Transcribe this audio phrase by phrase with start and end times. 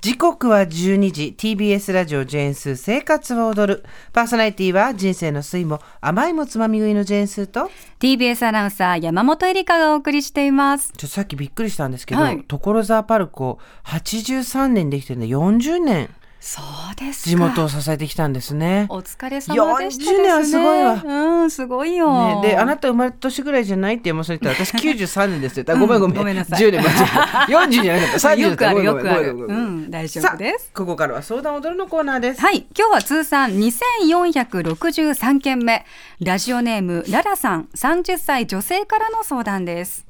[0.00, 3.84] 時刻は12時 TBS ラジオジェーンスー生活を踊る。
[4.14, 7.70] パーソナリティは人生の酸いも甘いもつまみ食いのジェーンスーと。
[7.98, 10.94] TBS アナウンサー山本恵里香がお送りしています。
[10.96, 12.42] ちょっとさっきびっくりしたんですけど、はい。
[12.48, 16.08] 所沢パルコ83年できてるんで40年
[16.40, 16.62] そ
[16.92, 17.30] うですか。
[17.30, 18.86] 地元を支えてきたんですね。
[18.88, 21.02] お疲れ様でしたです、ね、40年はすごいわ。
[21.04, 25.66] うんすごいよ、ね、であなた生まれた年ぐらいじゃないって山本さん言ったら私93年ですよ。
[25.68, 26.60] あごめんごめん,、ごめんなさい。
[26.60, 27.12] 10年間違えた
[27.52, 28.28] 40じゃなかった。
[28.28, 29.32] 30よくあるよくある。
[29.34, 30.70] うん大丈夫です。
[30.72, 35.84] ここからは相談踊るのコーナーです、はい今日は通算2463件目。
[36.20, 37.68] ラジオネームララさん。
[37.76, 40.06] 30歳女性からの相談です。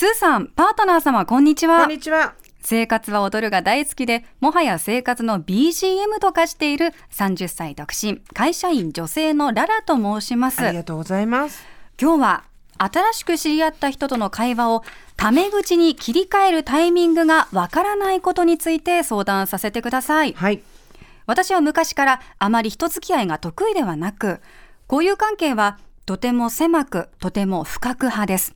[0.00, 10.60] 通さんパートナー様こんにちこはんにちは生活は踊るが大好きで、もはや生活の BGM と化している30歳独身、会社員女性のララと申します。
[10.60, 11.64] ありがとうございます
[12.00, 12.44] 今日は
[12.78, 14.84] 新しく知り合った人との会話を
[15.16, 20.32] タメ口に切り替えるタイミングがわからないことについて相談させてください。
[20.32, 20.62] はい
[21.26, 24.40] 私は昔からあまり人付き合いが得意ではなく、
[24.90, 28.52] 交友関係はとても狭く、とても深く派です。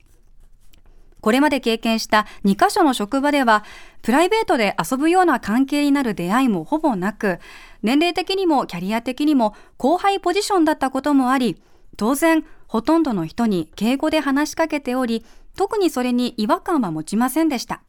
[1.25, 3.63] これまで経験した2カ所の職場では、
[4.03, 7.39] プライベートで遊ぶような関係になる出会いもほぼなく、
[7.81, 11.59] 年齢的にもキャリア的にも後輩ポジションだったこともあり、
[11.97, 15.25] 当然、ほとんどの人に敬語で話しかけており、
[15.57, 17.81] 特にそれに違和感は持ちませんでした。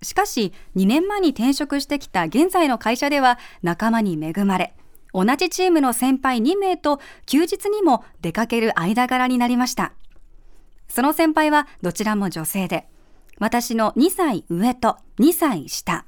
[0.00, 4.72] しかし、2年前に転職してきた現在の会社では仲間に恵まれ、
[5.12, 9.92] 同じチームの先輩2名と休日にも出かける間柄になりました。
[10.90, 12.86] その先輩はどちらも女性で、
[13.38, 16.04] 私の2歳上と2歳下。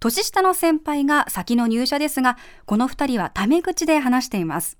[0.00, 4.78] 年下の先輩が先の入社ですが、この2人はタメ口で話しています。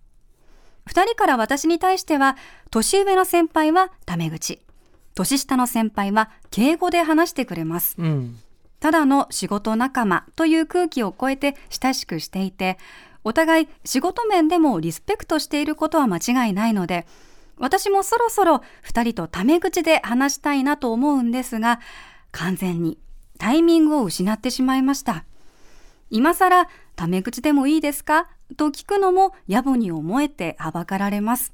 [0.87, 2.37] 2人から私に対しては、
[2.71, 4.63] 年上の先輩はタメ口、
[5.15, 7.97] 年下の先輩は敬語で話してくれます。
[7.99, 8.39] うん
[8.81, 12.79] ただの仕事仲間という空気を超えて親しくしていて、
[13.25, 17.07] お互い仕事面でもリスペクトしていることは間違いないので、
[17.59, 21.81] 私もそろそろ2人とタメ口で話したいなと思うんですが、
[22.31, 22.99] 完全に
[23.39, 25.25] タイミングを失ってしまいました。
[26.11, 28.29] 今更タメ口でもいいですか？
[28.57, 31.53] と聞くのも野暮に思えてはばかられます。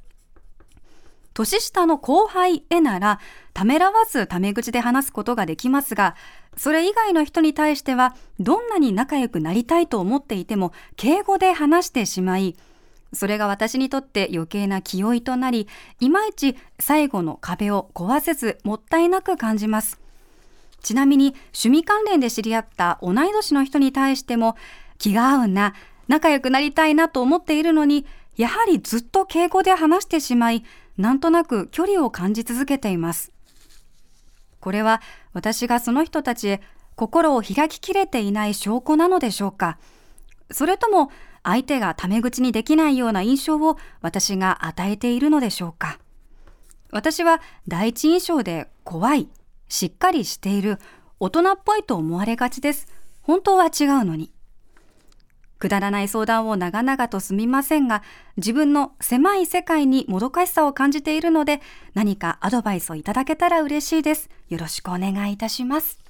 [1.35, 3.19] 年下の後輩へなら
[3.55, 6.15] ためらわずタメ口で話すことができますが
[6.57, 12.55] それ以外の人に対してはどんなに仲良くなりたいと思っていても敬語で話してしまい
[13.15, 15.69] それが私にとって余計な気負いとなり
[16.01, 20.01] いまいち最後の壁を壊せずもったいなく感じます。
[20.83, 24.57] ちなみに趣味関連で知り合った同い年の人に対しても
[24.99, 25.75] 気が合うな
[26.09, 28.05] 仲良くなりたいなと思っているのに
[28.37, 30.65] やはりずっと敬語で話してしまい
[30.99, 33.33] なんとなく距離を感じ続けています。
[34.61, 35.01] これは
[35.33, 36.61] 私がその人たちへ
[36.97, 39.79] 心を開ききれていない証拠なのでしょうか。
[40.51, 41.11] それとも
[41.45, 46.01] 相手がタメ口にできないような印象を私が与えているのでしょうか
[46.91, 49.29] 私は第一印象で怖い、
[49.69, 50.79] しっかりしている、
[51.21, 52.89] 大人っぽいと思われがちです。
[53.23, 54.33] 本当は違うのに。
[55.59, 58.03] くだらない相談を長々とすみませんが、
[58.37, 61.61] 自分の狭い世界にもどかしさを感じているので、
[61.95, 64.31] 何かアドバイスをいただけたら嬉しいです。
[64.49, 66.05] よろしくお願いいたします。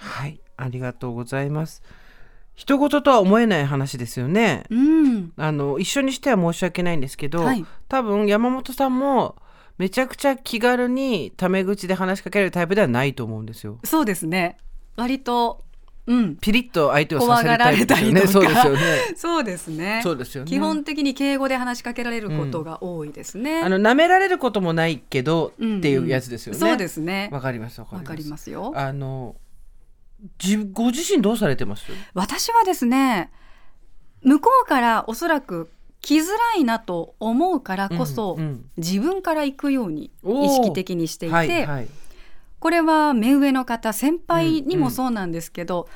[0.00, 1.82] はいありがとうございます
[2.60, 5.32] 人事とは思えない話ですよねうん。
[5.38, 9.34] あの一緒にしては申し訳ないんですけど、はい多分山本さんも
[9.76, 14.58] めちゃくちゃ気軽にタメ口で話しかけるタイプではないと思うんですよそうですね。
[14.94, 15.64] 割と、
[16.06, 16.36] うん。
[16.36, 18.80] ピリッと相手をさせるタイプですよね怖そうですよね
[19.16, 20.00] そうですね。
[20.04, 23.62] そうですよね基本的に敬語で話しかけられることが多いですね。
[23.62, 27.30] あの舐められることもないけどうんうんっていうやつですよね、そうですね。
[27.32, 28.72] わかりますわかりわかますりますよ。
[28.76, 29.49] あのじ
[30.72, 31.84] ご自身どうされてます？
[32.14, 33.30] 私はですね、
[34.22, 35.70] 向こうからおそらく
[36.02, 38.64] 来づらいなと思うからこそ、うんうん。
[38.76, 41.88] 自分から行くように意識的にしていて、はいはい。
[42.58, 45.88] これは目上の方先輩にもそうなんですけど、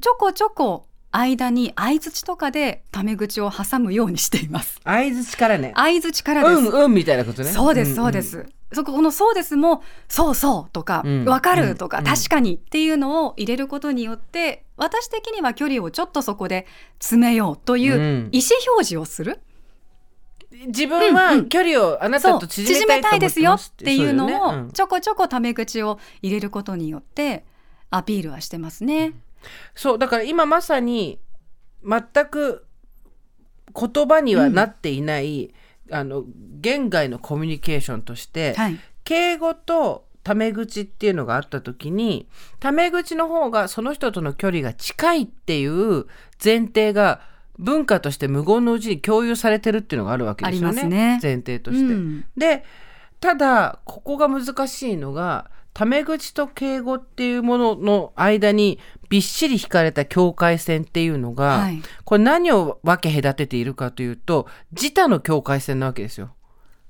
[0.00, 4.80] ちょこちょこ間に相槌とかでタメ口を挟むようにしています。
[4.84, 5.72] 相づちからね。
[5.74, 6.68] 相槌からです。
[6.68, 7.50] うんうんみたいなことね。
[7.50, 7.96] そうです、んん。
[7.96, 8.46] そうです。
[8.72, 12.04] そここのそうですもそうそうとか、うんわかるとか、うん。
[12.04, 16.66] 確かにっていうのを入れることによって私的には距離をちょっとそこで
[17.00, 18.28] 詰めようといううん。
[18.32, 19.40] 意思表示をする、
[20.66, 27.44] 自分は距離をあなたと縮めたいですよっていうのをちょこちょこタメ口を入れることによって
[27.90, 29.14] アピールはしてますね。
[29.74, 31.18] そうだから今まさに
[31.84, 32.66] 全く
[33.74, 35.54] 言葉にはなっていない、
[35.90, 36.24] あの
[36.60, 38.78] 言外のコミュニケーションとして、はい。
[39.04, 42.28] 敬語とタメ口っていうのがあった時に
[42.60, 46.06] タメ口の方がその人との距離が近いっていう
[46.42, 47.22] 前提が
[47.58, 51.94] 文化として無言のうちに共有されてるっていうのがあるわけですよねね前提として。
[51.94, 52.64] うんで
[53.20, 55.50] ただここが難しいのが
[55.80, 58.78] タメ口と敬語っていうものの間に
[59.08, 66.34] びっしり引かれた境界線っていうのが、はいこれ何を分け隔てているかというと自他の境界線なわけですよ。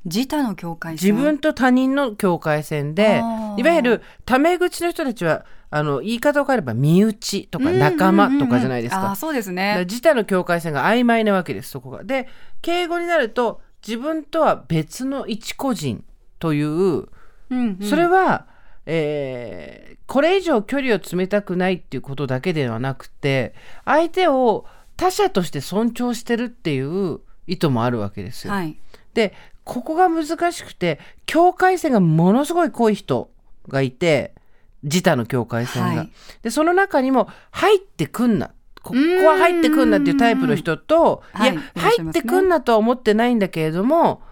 [0.05, 1.15] 自他の境界線？
[1.15, 3.23] 自分と他人の境界線で
[3.59, 9.15] いわゆるタメ口の人たちはあの言い方を変えれば身内とか仲間とかじゃないですかうんうんうんうんあー。
[9.15, 12.03] そうですね自他の境界線が曖昧なわけですそこが。
[12.03, 12.27] で
[12.61, 16.03] 敬語になると自分とは別の一個人
[16.41, 17.09] といううん
[17.51, 18.47] うんそれは、
[18.87, 23.55] えーこれ以上距離を詰めたくないっていうことだけではなくて
[23.85, 24.67] 相手を
[24.97, 28.53] 他者として尊重してるっていう意図もあるわけですよ。
[28.53, 28.77] はい。
[29.15, 33.31] でここが難しくて境界線がものすごい濃い人
[33.69, 34.35] がいて
[34.83, 35.89] 自他の境界線が。
[35.89, 36.13] はい。
[36.43, 38.51] でその中にも入ってくんな
[38.83, 41.39] ここは入ってくんなっていうタイプの人とい。
[41.39, 44.23] やはい入ってくんなとは思ってないんだけれども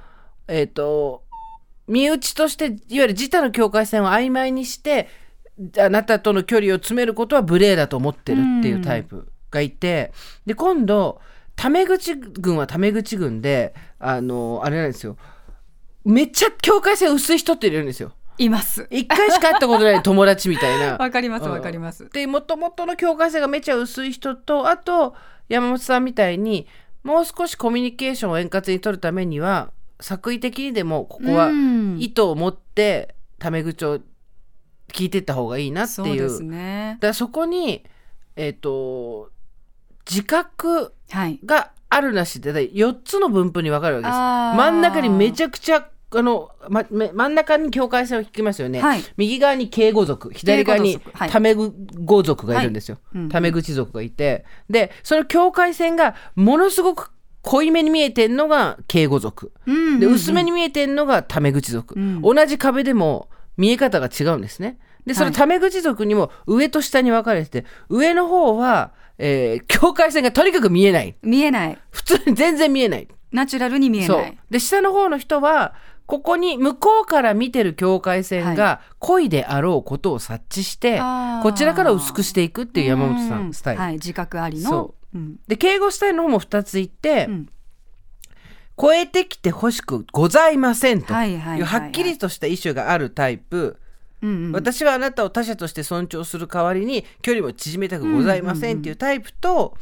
[0.49, 1.23] えっ、と
[1.89, 5.09] 身内としていわゆる自他の境界線を曖昧にして
[5.79, 10.13] あなたとの距離を詰めることは無礼だと思ってるっていうタイプがいて
[10.47, 11.21] で今度
[11.57, 15.17] タメ口軍はタメ口軍であのあれなんですよ
[16.05, 18.13] めっちゃ境界線薄い人っているんですよ。
[18.39, 20.97] います一回しか会ったことない友達みたいな。
[21.03, 25.17] わかりますうんわかりますでもともとの境界線がめちゃ薄い人とあと
[25.49, 26.69] 山本さんみたいに
[27.03, 31.97] もう少しコミュニケーションを円滑に取るためには作為的にでもここはうん。
[32.01, 34.01] 意図を持ってタメ口を
[34.93, 36.31] 聞いていった方がいいなっていう。
[36.31, 36.99] そうね。
[37.01, 37.85] だそこに
[38.37, 39.31] えっ、と
[40.09, 41.41] 自覚はい。
[41.45, 44.17] があるなしで4つの分布に分かるわけです。
[44.17, 49.03] 真ん中にめちゃくちゃあの、ま、め真ん中に境界線を引きますよね、はい。
[49.17, 51.01] 右側に敬語族左側に
[51.31, 53.23] タメ語族がいるんですよ、はい。
[53.23, 53.29] うん。
[53.29, 54.45] タメ口族がいて。
[54.71, 57.11] でその境界線がものすごく
[57.43, 59.53] 濃いめに見えてんのが敬語族。
[59.67, 60.01] うんうんうん。
[60.01, 62.23] で薄めに見えてんのがタメ口族、うん。
[62.23, 64.79] 同じ壁でも見え方が違うんですね。
[65.07, 65.35] でそのはい。
[65.35, 71.17] タメ口族にも上と下に分かれてて上の方は、えー境界線がとにかく見えない。
[71.23, 71.79] 見えない。
[71.91, 73.09] 普通に全然見えない。
[73.33, 74.39] ナチュラルに見えない。
[74.51, 75.75] で下の方の人は
[76.07, 79.29] ここに向こうから見てる境界線が濃い。
[79.29, 81.43] であろうことを察知して、あー。
[81.43, 83.81] こちらから薄くしていくっていう山本さんスタイル。
[83.83, 83.93] はい。
[83.95, 85.41] 自覚ありのそうん。
[85.47, 87.49] で敬語スタイルの方も2ついて、うん。
[88.81, 91.13] 超えてきてほしくございませんと。
[91.13, 93.79] はいうはっきりとした意思があるタイプ、
[94.23, 94.53] うんうん。
[94.53, 99.77] 私はあなたを他者として尊重する代わりに距離も縮めたくございませんっていうタイプと、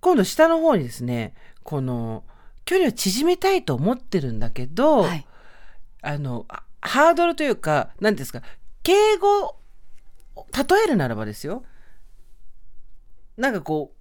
[0.00, 2.24] 今度下の方にですねこの
[2.64, 5.26] 距離を縮めたいと思ってるんだけど、はい。
[6.00, 8.40] あのあハードルというか何ですか
[8.82, 9.56] 敬語
[10.36, 11.64] 例えるならばですよ。
[13.36, 13.97] なんかこう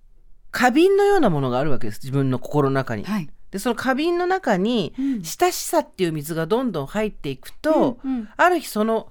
[0.51, 3.03] 花瓶のようなものがあるわけです自分の心の中に。
[3.03, 3.29] はい。
[3.51, 5.21] でその花瓶の中にうん。
[5.23, 8.29] 親しさっていう水がどんどん入っていくと、うんうん。
[8.35, 9.09] ある日その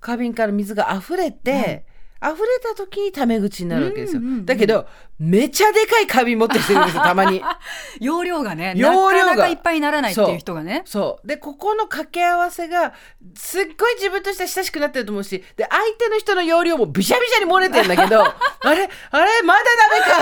[0.00, 1.84] 花瓶から水が溢れて、はい
[2.22, 4.86] 溢れた時にタメ口になるわけですよ、うんうんうんだけど
[5.22, 7.40] めちゃでかい花瓶持ってきてるんですよ たまに。
[8.00, 9.24] 容量がね容量が。
[9.24, 10.82] なかなかいっぱいにならないっていう人がね。
[10.84, 11.26] そう。
[11.26, 12.92] でここの掛け合わせが
[13.36, 19.60] すっごい自分としては親しくなってると思うしで相手の人の容量もびしゃびしゃに漏れてるんだけど あれあれまだ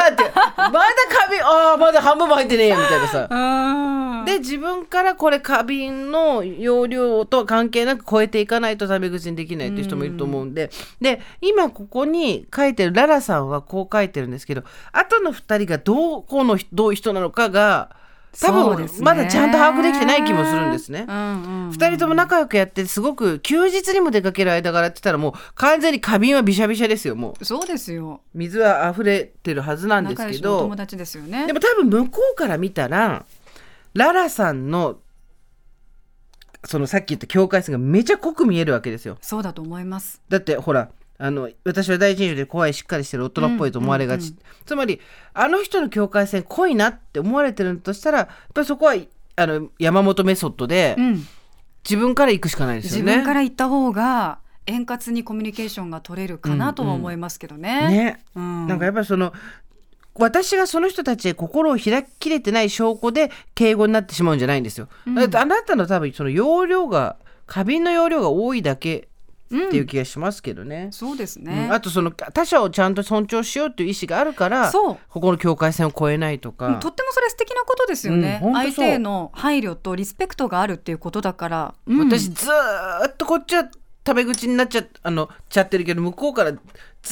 [0.07, 0.33] ダメかって。
[0.35, 3.28] まだ花瓶ああまだ半分も入ってねえよみたいなさ。
[3.30, 10.70] あで自分からこれ花瓶の容量とは関係なく超えていかないとタメ口にできないっていう人もいると思うんで、
[11.00, 17.90] で今ここに書いてるララさんはこう書いてるんですけど後の2人がどこのどういう人なのかが
[18.38, 21.04] 多分ねまだちゃんと把握できてない気もするんですね。
[21.08, 21.70] うんうんうん。
[21.70, 27.44] 2人とも仲良くやってすごく休日にも出かける間柄って言ったらもう完全に花瓶はびしゃびしゃですよもう。
[27.44, 28.20] そうですよ。
[28.34, 31.46] 水は溢れてるはずなんです仲良けどしの友達ですよね。
[31.46, 33.25] でも多分向こうから見たら
[33.94, 34.99] ララさんの
[36.64, 39.16] そのさっき言った境界線がめちゃ濃く見えるわけですよ。
[39.20, 40.20] そうだと思います。
[40.28, 40.90] だってほら
[41.22, 45.00] あの私は第一印象で怖いしっかりしてる大人っぽいと思われがち、うんうんつまり
[45.34, 48.94] あの人の境界線濃いなって思われてるとしたらやっぱりそこは
[49.34, 51.26] あの山本メソッドでうん。
[51.84, 53.16] 自分から行くしかないです自よね。
[53.16, 57.88] 分から言った方が円滑にコミュニケーションが取れるかなとは思いますけどね。
[57.88, 58.24] ね。
[58.34, 58.66] うん。
[58.66, 59.32] なんかやっぱりその
[60.14, 64.88] 私がその人たちへ心を開ききれてない証拠で敬語になってしまうんじゃないんですよ。
[65.14, 69.08] だってあなたの多分その容量が花瓶の容量が多いだけ
[69.52, 70.88] っていう気がしますけどね。
[70.92, 71.66] そうですうね。
[71.66, 71.73] ん。
[71.73, 76.78] あとその他者をちゃんと尊重しようっていう意思があるからここの境界線を越えないとか。
[76.80, 81.99] とってもそれ素敵なことですよね、相手への配慮とリスペクトがあるっていうことだから、うん。
[82.09, 83.69] 私ずーっとこっちは
[84.04, 86.59] タメ口になっちゃあのちゃってるけど向こうからず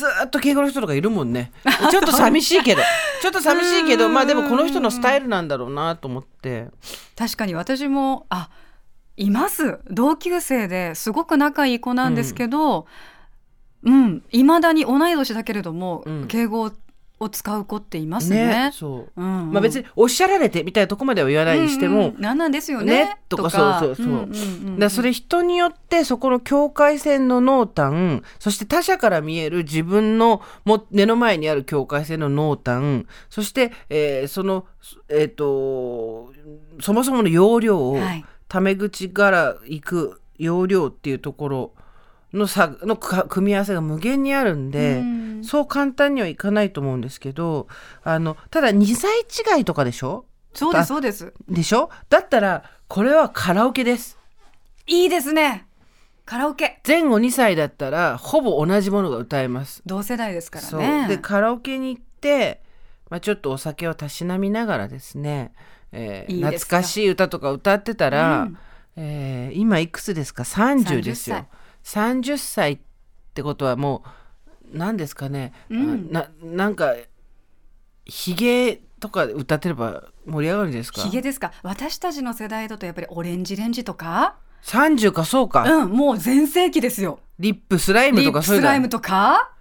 [0.06, 1.52] ーっと敬語の人とかいるもんね。
[1.90, 2.82] ちょっと寂しいけど。
[3.20, 6.68] ちょっと寂しいけどまあでもこの人のスタイルなんだろうなと思って。
[7.16, 8.48] 確かに私もあ
[9.18, 9.80] います。
[9.90, 12.86] 同級生ですごく仲いい子なんですけど
[13.82, 14.22] うん。
[14.32, 16.26] いま、だに同い年だけれども、うん。
[16.26, 16.70] 敬語
[17.20, 18.70] を使う子っていますね。
[18.72, 19.48] そう、うん。
[19.48, 22.14] うんまあ別におっしゃられてみたいなとこまでは言わないにしても、うん。
[22.16, 23.04] うんなんなんですよね。
[23.06, 23.16] ね？
[23.28, 23.50] とか。
[23.50, 24.06] そうそうそう。
[24.06, 24.26] んんんん。
[24.26, 34.66] だからそれ人によってそこの境界線の濃淡そして他者から見える自分のも目の前にある境界線の濃淡そして、えーその
[35.08, 36.32] えっ、と
[36.80, 41.72] そもそもの容量を、はいタメ口から行く容量っていうところ
[42.32, 45.44] の差のか組み合わせが無限にあるんで、うん。
[45.44, 47.68] そう簡単にはいかないと思うんですけど
[48.02, 49.20] あのただ2歳
[49.58, 50.24] 違いとかでしょ？
[50.52, 51.32] そうですそうです。
[51.48, 51.90] でしょ？
[52.08, 54.18] だったらこれはカラオケです。
[54.86, 55.66] いいですね。
[56.24, 56.80] カラオケ。
[56.86, 59.82] 前後2歳だったらほぼ同じものが歌えます。
[59.86, 61.08] 同世代ですからね。
[61.08, 62.60] でカラオケに行って、
[63.08, 65.52] まあ、ちょっとお酒をたしなみながらですね、
[65.92, 68.58] えーいい懐かしい歌とか歌ってたら、うん。
[68.96, 71.46] えー今いくつですか？30ですよ。
[71.84, 72.72] 30歳。
[72.72, 72.78] っ
[73.34, 74.02] てことはも
[74.72, 76.10] う何ですかね、うん。
[76.10, 76.94] ななんか
[78.04, 81.02] ひげとか歌ってれば盛り上がるんですか？
[81.02, 81.52] ヒゲですか？
[81.62, 87.20] 私たちの世代だとやっぱりオレンジレンジとか？30かそうか、うんもう全盛期ですよ。
[87.38, 88.66] リップスライムとかそういうの。
[88.66, 89.52] スライムとか？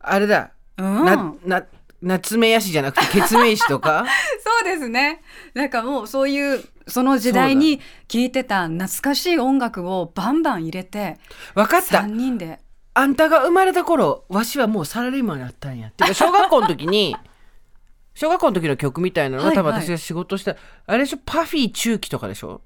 [0.00, 0.52] あれだ。
[0.76, 1.04] うん。
[1.06, 1.64] なな
[2.02, 4.04] 夏目やしじゃなくてケツメイシとか？
[4.44, 5.22] そうですね。
[5.54, 11.18] なんかもうそういうその時代に聴いてた懐かしい音楽をバンバン入れて
[11.54, 11.98] 分かった。
[12.00, 12.60] 3人で。
[12.94, 16.12] あんたが生まれた頃わしはもうサラリーマンやったんやって。
[16.14, 17.16] 小学校の時に
[18.14, 19.64] 小学校の時の曲みたいなのがはいはい。
[19.64, 21.18] 多分私が仕事した、あれでしょ？
[21.24, 22.60] パフィー中期とかでしょ？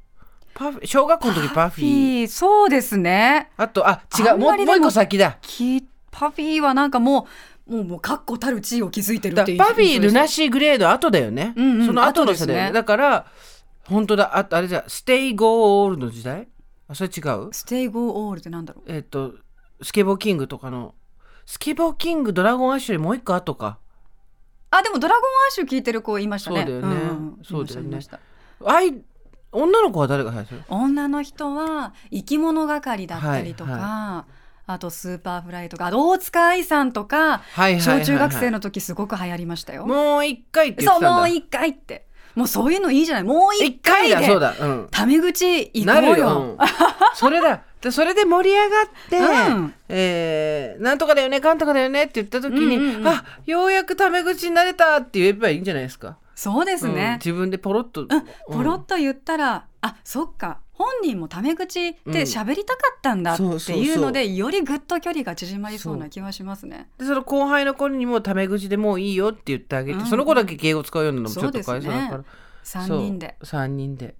[0.54, 2.28] パフ小学校の時パフィー。
[2.28, 3.50] そうですね。
[3.56, 5.38] あとあ違あうんもうもう一個先だ。
[5.42, 7.24] きパフィーはなんかもう
[7.66, 12.72] もうもう確固たる地位を築いてるっていうだパフィールナシシーグレード後だよね、うんうんその後の世代、後ですね。
[12.72, 13.26] だから
[13.86, 14.36] 本当だ。
[14.36, 16.48] あとあれじゃ Stay Gold の時代？
[16.88, 17.48] あそれ違う？
[17.52, 18.92] Stay Gold ってなんだろう？
[18.92, 19.34] えっ、と
[19.82, 20.94] スケボーキングとかの。
[21.46, 23.78] スケボーキング Dragon Ash よりもう一個後か。
[24.70, 26.64] あでも Dragon Ash 聞いてる子いましたね。
[26.64, 26.86] そうだよね。
[26.86, 27.98] んんそうだよね。
[28.64, 29.02] あい
[29.52, 30.32] 女の子は誰が
[30.68, 39.86] 女の人は生き物係だったりとか、はいあとスーパーフライとか大塚愛さんとか小中学生の時すごく流行りましたよ。
[39.86, 41.08] もう一回って言ってたんだ。
[41.08, 42.06] そうもう一回って。
[42.34, 43.24] もうそういうのいいじゃない。
[43.24, 46.28] もう一一回回でだそうだ、うん、タメ口行なるよ、こうよ。
[46.40, 46.58] うん。
[47.14, 47.62] それだ。
[47.80, 49.74] でそれで盛り上がって、うん。
[49.88, 53.08] えーなんとかだよねかんとかだよねって言った時に、うんうんうん。
[53.08, 56.16] あようやくタメ口になれたって言えばいいんじゃないですか。
[56.34, 57.18] そうですうんね。
[57.24, 58.08] 自分でポロッと、うん、
[58.52, 66.88] ポロッと言ったら、あそっか本人もタメ口で喋りたかったんだっていうので、そよりぐっと距離が縮まりそうな気はしますね。
[66.98, 70.06] でその後輩の子にもタメ口でもういいよって言ってあげて、うん。
[70.06, 72.24] その子だけ敬語使うようなのもちょっとそうですねかわいそうだから。
[72.62, 73.36] 三人で。
[73.42, 73.60] そう。
[73.60, 74.14] 3人で。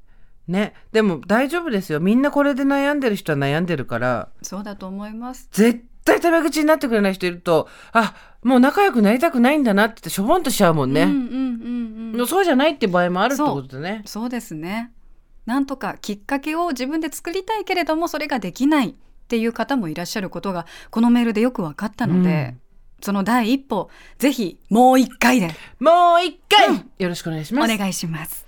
[0.47, 0.75] ね。
[0.93, 2.01] でも大丈夫ですよ。
[2.01, 4.29] みんなこれで悩んでる人は悩んでるから。
[4.43, 5.49] そうだと思います。
[5.51, 12.27] 絶対タメ口になってくれない人いるとあもう仲良くなりたくないんだなってしょぼんとしちゃうもんね、うんうんうんうん。
[12.27, 14.03] そうじゃないって場合もあるってことでね。
[14.05, 14.93] そうですね。
[15.47, 18.95] なんとかきっかけを自分で作りたいけれどもそれができないっ
[19.29, 22.57] ていう方もいらっしゃることがこのメールでよく分かったので、
[23.01, 25.49] その第一歩ぜひもう一回で。
[25.81, 27.77] もう一回、うんよろしくお願いしおます。
[27.77, 28.47] 願いします。